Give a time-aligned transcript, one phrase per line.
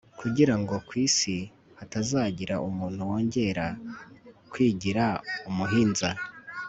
[0.19, 1.37] kugira ngo ku isi
[1.77, 3.65] hatazagira umuntu wongera
[4.51, 5.05] kwigira
[5.49, 6.09] umuhinza